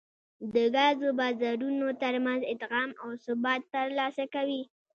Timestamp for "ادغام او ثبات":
2.53-3.61